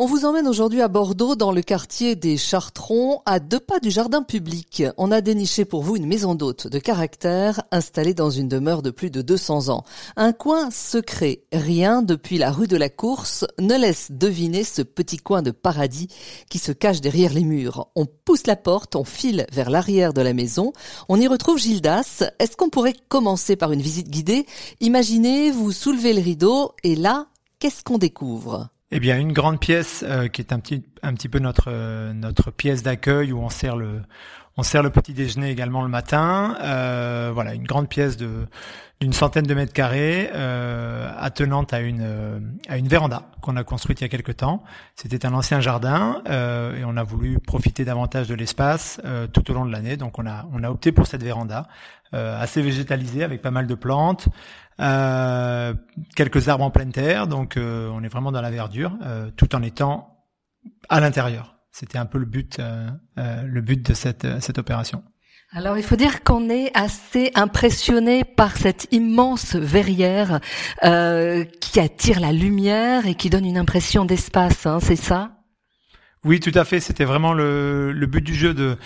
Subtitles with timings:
[0.00, 3.90] On vous emmène aujourd'hui à Bordeaux dans le quartier des Chartrons, à deux pas du
[3.90, 4.84] jardin public.
[4.96, 8.92] On a déniché pour vous une maison d'hôte de caractère installée dans une demeure de
[8.92, 9.82] plus de 200 ans.
[10.14, 15.16] Un coin secret, rien depuis la rue de la Course ne laisse deviner ce petit
[15.16, 16.06] coin de paradis
[16.48, 17.88] qui se cache derrière les murs.
[17.96, 20.72] On pousse la porte, on file vers l'arrière de la maison,
[21.08, 22.22] on y retrouve Gildas.
[22.38, 24.46] Est-ce qu'on pourrait commencer par une visite guidée?
[24.78, 27.26] Imaginez, vous soulevez le rideau et là,
[27.58, 28.68] qu'est-ce qu'on découvre?
[28.90, 32.12] Eh bien, une grande pièce euh, qui est un petit, un petit peu notre euh,
[32.12, 34.02] notre pièce d'accueil où on sert le
[34.58, 36.56] on sert le petit déjeuner également le matin.
[36.60, 40.28] Euh, voilà, une grande pièce d'une centaine de mètres carrés,
[41.18, 44.62] attenante à une à une véranda qu'on a construite il y a quelque temps.
[44.96, 49.00] C'était un ancien jardin et on a voulu profiter davantage de l'espace
[49.32, 49.96] tout au long de l'année.
[49.96, 51.68] Donc on a on a opté pour cette véranda
[52.12, 54.28] assez végétalisée avec pas mal de plantes.
[54.80, 55.74] Euh,
[56.14, 59.56] quelques arbres en pleine terre, donc euh, on est vraiment dans la verdure, euh, tout
[59.56, 60.24] en étant
[60.88, 61.57] à l'intérieur.
[61.70, 62.60] C'était un peu le but,
[63.16, 65.02] le but de cette, cette opération.
[65.52, 70.40] Alors il faut dire qu'on est assez impressionné par cette immense verrière
[70.82, 75.37] qui attire la lumière et qui donne une impression d'espace, hein, c'est ça?
[76.24, 76.80] Oui, tout à fait.
[76.80, 78.76] C'était vraiment le, but du jeu de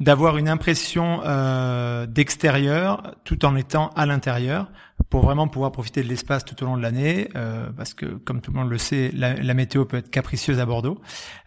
[0.00, 4.72] d'avoir une impression euh, d'extérieur tout en étant à l'intérieur
[5.10, 8.40] pour vraiment pouvoir profiter de l'espace tout au long de l'année euh, parce que comme
[8.40, 11.00] tout le monde le sait la, météo peut être capricieuse à Bordeaux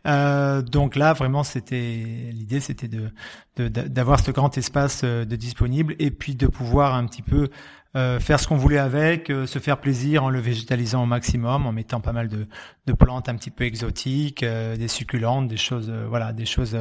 [0.07, 3.11] euh, donc là vraiment c'était l'idée c'était de
[3.57, 7.49] d'avoir ce grand espace de disponible et puis de pouvoir un petit peu
[7.95, 11.65] euh, faire ce qu'on voulait avec, euh, se faire plaisir en le végétalisant au maximum,
[11.65, 12.45] en mettant pas mal de,
[12.87, 16.77] de plantes un petit peu exotiques, euh, des succulentes, des choses, voilà, des choses,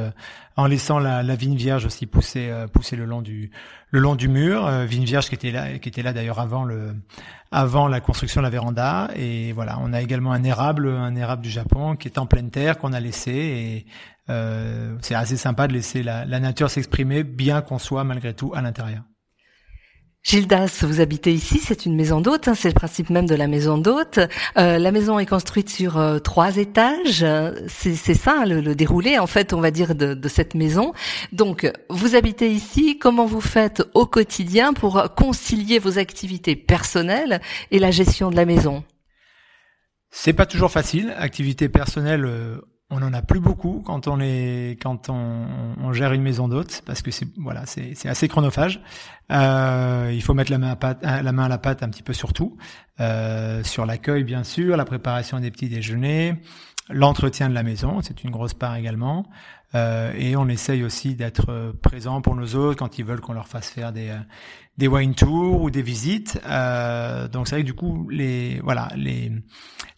[0.57, 3.49] en laissant la, la, vigne vierge aussi pousser, pousser le long du,
[3.91, 6.93] le long du mur, vigne vierge qui était là, qui était là d'ailleurs avant le,
[7.49, 9.09] avant la construction de la véranda.
[9.15, 12.51] Et voilà, on a également un érable, un érable du Japon qui est en pleine
[12.51, 13.85] terre qu'on a laissé et
[15.01, 18.61] c'est assez sympa de laisser la, la nature s'exprimer, bien qu'on soit malgré tout à
[18.61, 19.03] l'intérieur.
[20.25, 23.45] Gildas, vous habitez ici, c'est une maison d'hôte, hein, c'est le principe même de la
[23.45, 24.17] maison d'hôte.
[24.57, 27.23] Euh, la maison est construite sur euh, trois étages,
[27.67, 30.93] c'est ça le, déroulé en fait, on va dire, de, de, cette maison.
[31.31, 37.77] Donc, vous habitez ici, comment vous faites au quotidien pour concilier vos activités personnelles et
[37.77, 38.83] la gestion de la maison?
[40.09, 42.25] C'est pas toujours facile, activité personnelle.
[42.91, 45.47] Euh, on en a plus beaucoup quand on est quand on,
[45.79, 48.81] on gère une maison d'hôte parce que c'est voilà c'est assez chronophage.
[49.31, 52.03] Euh, il faut mettre la main à pâte, la main à la pâte un petit
[52.03, 52.57] peu sur tout,
[52.99, 56.35] euh, sur l'accueil bien sûr, la préparation des petits déjeuners,
[56.89, 59.25] l'entretien de la maison, c'est une grosse part également.
[59.73, 63.47] Euh, et on essaye aussi d'être présent pour nos autres quand ils veulent qu'on leur
[63.47, 64.15] fasse faire des
[64.77, 66.39] des wine tours ou des visites.
[66.45, 69.31] Euh, donc c'est vrai que du coup les voilà les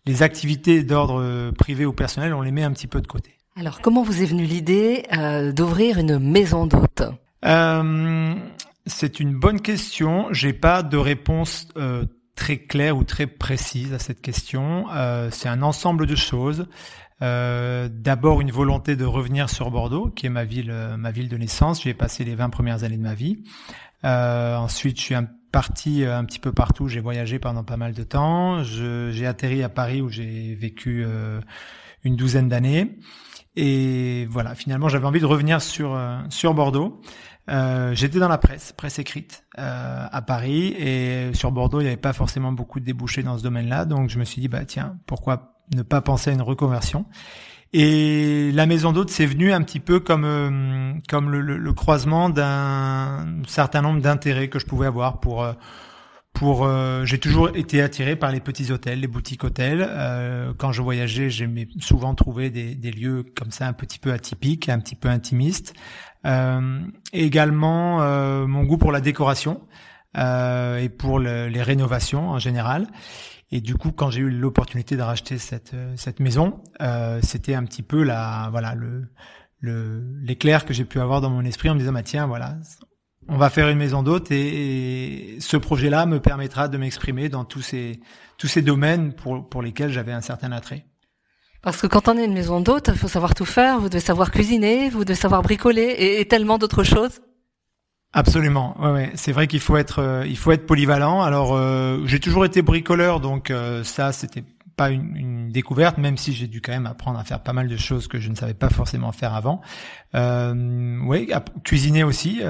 [0.08, 3.38] les activités d'ordre privé ou personnel, on les met un petit peu de côté.
[3.60, 7.02] Alors comment vous est venue l'idée euh, d'ouvrir une maison d'hôte?
[7.46, 8.36] Euh,
[8.86, 10.28] C'est une bonne question.
[10.32, 14.86] J'ai pas de réponse euh, très claire ou très précise à cette question.
[14.94, 16.68] Euh, c'est un ensemble de choses.
[17.24, 21.38] Euh, D'abord une volonté de revenir sur Bordeaux, qui est ma ville, ma ville de
[21.38, 21.82] naissance.
[21.82, 23.44] J'y ai passé les 20 premières années de ma vie.
[24.06, 25.16] Euh, ensuite, je suis
[25.58, 26.88] parti un petit peu partout.
[26.88, 28.62] J'ai voyagé pendant pas mal de temps.
[28.62, 31.42] J'ai atterri à Paris où j'ai vécu euh,
[32.04, 33.00] une douzaine d'années.
[33.56, 37.02] Et voilà, finalement, j'avais envie de revenir sur euh, sur Bordeaux.
[37.50, 41.90] Euh, J'étais dans la presse, presse écrite euh, à Paris, et sur Bordeaux, il n'y
[41.90, 43.86] avait pas forcément beaucoup de débouchés dans ce domaine-là.
[43.86, 47.08] Donc, je me suis dit, bah tiens, pourquoi ne pas penser à une reconversion?
[47.74, 52.30] Et la maison d'hôte, c'est venu un petit peu comme euh, comme le, le, croisement
[52.30, 55.54] d'un certain nombre d'intérêts que je pouvais avoir pour euh,
[56.32, 59.90] pour euh, j'ai toujours été attiré par les petits hôtels, les boutiques hôtels.
[60.58, 64.70] quand je voyageais, j'aimais souvent trouver des, des, lieux comme ça un petit peu atypiques,
[64.70, 65.74] un petit peu intimistes.
[67.12, 67.98] également
[68.48, 69.62] mon goût pour la décoration
[70.16, 72.88] et pour les rénovations en général.
[73.52, 77.56] Et du coup, quand j'ai eu l'opportunité de racheter cette euh, cette maison, euh, c'était
[77.56, 79.08] un petit peu la voilà le
[79.60, 82.58] le l'éclair que j'ai pu avoir dans mon esprit en me disant bah tiens voilà
[83.30, 87.62] on va faire une maison d'hôte et, ce projet-là me permettra de m'exprimer dans tous
[87.62, 88.00] ces
[88.38, 90.86] tous ces domaines pour pour lesquels j'avais un certain attrait.
[91.62, 94.00] Parce que quand on est une maison d'hôte, il faut savoir tout faire, vous devez
[94.00, 97.20] savoir cuisiner, vous devez savoir bricoler et tellement d'autres choses.
[98.18, 99.12] Absolument, ouais, ouais.
[99.14, 101.22] c'est vrai qu'il faut être, euh, il faut être polyvalent.
[101.22, 104.44] Alors, euh, j'ai toujours été bricoleur, donc euh, ça, c'était
[104.76, 107.68] pas une, une, découverte, même si j'ai dû quand même apprendre à faire pas mal
[107.68, 109.62] de choses que je ne savais pas forcément faire avant.
[110.16, 111.32] oui,
[111.64, 112.42] cuisiner aussi.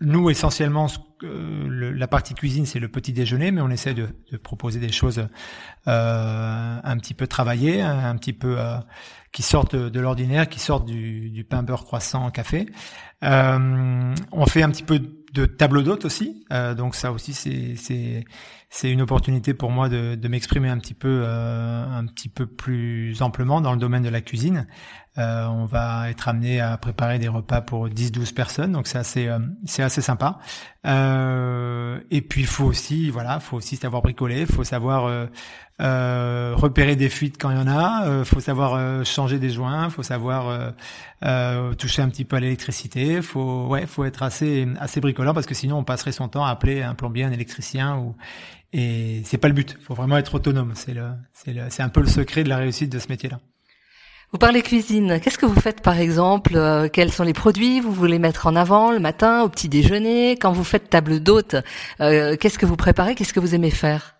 [0.00, 0.88] nous, essentiellement,
[1.22, 5.26] la partie cuisine, c'est le petit déjeuner, mais on essaie de, de proposer des choses
[5.86, 8.56] un petit peu travaillées, un petit peu
[9.32, 12.66] qui sortent de, l'ordinaire, qui sortent du, du, pain beurre croissant café.
[13.22, 15.00] on fait un petit peu
[15.32, 16.44] de tableau d'hôte aussi,
[16.76, 18.24] donc ça aussi c'est
[18.74, 22.46] c'est une opportunité pour moi de, de m'exprimer un petit peu euh, un petit peu
[22.46, 24.66] plus amplement dans le domaine de la cuisine.
[25.18, 29.28] Euh, on va être amené à préparer des repas pour 10-12 personnes, donc c'est assez
[29.28, 30.38] euh, c'est assez sympa.
[30.86, 35.28] Euh, et puis il faut aussi voilà, faut aussi savoir bricoler, faut savoir
[35.80, 39.90] euh, repérer des fuites quand il y en a, euh, faut savoir changer des joints,
[39.90, 40.72] faut savoir
[41.76, 45.54] toucher un petit peu à l'électricité, faut ouais, faut être assez assez bricoleur parce que
[45.54, 48.16] sinon on passerait son temps à appeler un plombier, un électricien ou
[48.72, 49.76] et c'est pas le but.
[49.82, 50.72] Faut vraiment être autonome.
[50.74, 53.38] C'est le, c'est le, c'est un peu le secret de la réussite de ce métier-là.
[54.32, 55.20] Vous parlez cuisine.
[55.20, 58.56] Qu'est-ce que vous faites par exemple euh, Quels sont les produits vous voulez mettre en
[58.56, 61.56] avant le matin, au petit déjeuner Quand vous faites table d'hôte,
[62.00, 64.14] euh, qu'est-ce que vous préparez Qu'est-ce que vous aimez faire?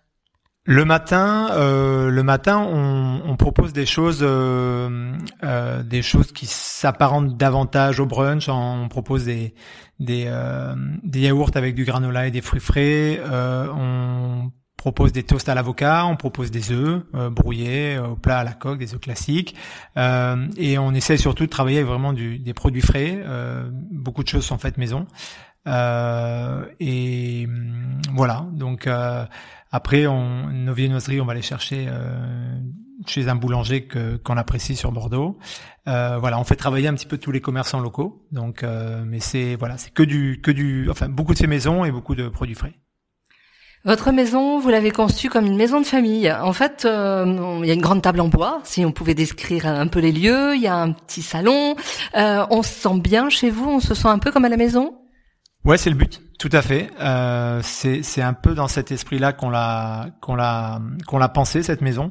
[0.65, 5.11] Le matin, euh, le matin, on, on, propose des choses, euh,
[5.43, 8.47] euh, des choses qui s'apparentent davantage au brunch.
[8.47, 9.53] On propose des
[9.99, 13.19] des, euh, des yaourts avec du granola et des fruits frais.
[14.83, 18.79] Propose des toasts à l'avocat, on propose des œufs brouillés au plat à la coque,
[18.79, 19.55] des œufs classiques,
[19.95, 23.23] et on essaie surtout de travailler avec vraiment du, des produits frais.
[23.91, 25.07] beaucoup de choses sont faites maison,
[25.65, 28.45] et hum, voilà.
[28.51, 28.89] Donc
[29.75, 32.59] après, on, nos viennoiseries, on va les chercher euh,
[33.07, 35.39] chez un boulanger que qu'on apprécie sur Bordeaux.
[35.87, 38.23] Euh, voilà, on fait travailler un petit peu tous les commerçants locaux.
[38.31, 41.85] Donc, euh, mais c'est voilà, c'est que du que du, enfin beaucoup de ces maisons
[41.85, 42.75] et beaucoup de produits frais.
[43.85, 46.31] Votre maison, vous l'avez conçue comme une maison de famille.
[46.31, 49.65] En fait, euh, il y a une grande table en bois, si on pouvait décrire
[49.67, 50.55] un peu les lieux.
[50.55, 51.75] Il y a un petit salon.
[52.15, 53.69] Euh, on se sent bien chez vous.
[53.69, 54.95] On se sent un peu comme à la maison?
[55.65, 56.91] Ouais, c'est le but, tout à fait.
[57.01, 61.81] Euh, c'est un peu dans cet esprit-là qu'on l'a qu'on l'a qu'on l'a pensé cette
[61.81, 62.09] maison.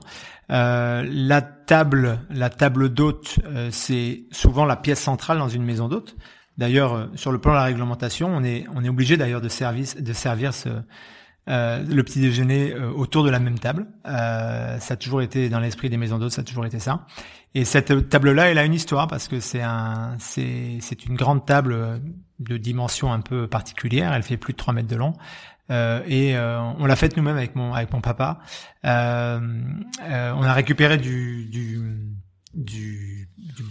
[0.51, 5.89] Euh, la table, la table d'hôte, euh, c'est souvent la pièce centrale dans une maison
[5.89, 6.17] d'hôte.
[6.59, 9.49] D'ailleurs, euh, sur le plan de la réglementation, on est on est obligé d'ailleurs de
[9.49, 10.69] service de servir ce
[11.49, 13.87] euh, le petit déjeuner euh, autour de la même table.
[14.07, 17.05] Euh, ça a toujours été dans l'esprit des maisons d'hôtes, ça a toujours été ça.
[17.57, 21.45] Et cette table-là, elle a une histoire parce que c'est un, c'est, c'est une grande
[21.45, 22.01] table
[22.39, 24.13] de dimension un peu particulière.
[24.13, 25.15] Elle fait plus de 3 mètres de long.
[25.71, 28.39] Euh, et on l'a faite nous-mêmes avec mon avec mon papa.
[28.85, 31.72] on a récupéré du, du,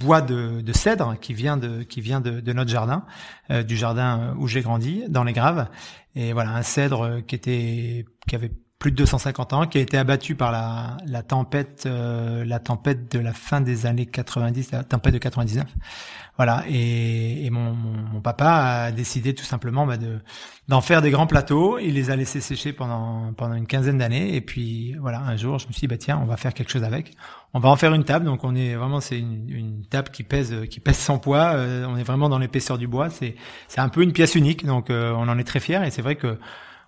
[0.01, 3.05] bois de, de, cèdre qui vient de qui vient de, de notre jardin,
[3.49, 5.67] euh, du jardin où j'ai grandi, dans les Graves.
[6.15, 8.51] Et voilà, un cèdre qui était qui avait
[8.81, 13.11] plus de 250 ans, qui a été abattu par la, la tempête, euh, la tempête
[13.11, 15.67] de la fin des années 90, la tempête de 99.
[16.37, 18.47] Voilà, et, et mon, mon, papa
[18.85, 20.17] a décidé tout simplement bah, de
[20.67, 21.77] d'en faire des grands plateaux.
[21.77, 25.59] Il les a laissés sécher pendant pendant une quinzaine d'années, et puis voilà, un jour,
[25.59, 27.13] je me suis dit bah tiens, on va faire quelque chose avec.
[27.53, 28.25] On va en faire une table.
[28.25, 31.53] Donc on est vraiment, c'est une, une, table qui pèse qui pèse 100 poids.
[31.53, 33.11] Euh, on est vraiment dans l'épaisseur du bois.
[33.11, 33.35] C'est
[33.67, 34.65] c'est un peu une pièce unique.
[34.65, 36.39] Donc euh, on en est très fier, et c'est vrai que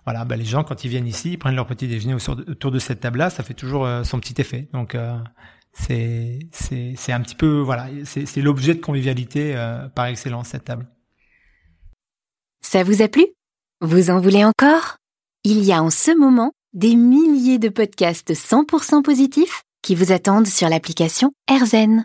[0.04, 2.78] voilà, bah, les gens quand ils viennent ici, ils prennent leur petit déjeuner autour de
[2.78, 4.68] cette table-là, ça fait toujours euh, son petit effet.
[4.72, 5.16] Donc euh,
[5.72, 10.64] c'est c'est un petit peu voilà, c'est c'est l'objet de convivialité euh, par excellence cette
[10.64, 10.86] table.
[12.62, 13.26] Ça vous a plu?
[13.80, 14.96] Vous en voulez encore?
[15.44, 20.46] Il y a en ce moment des milliers de podcasts 100% positifs qui vous attendent
[20.46, 22.04] sur l'application AirZen.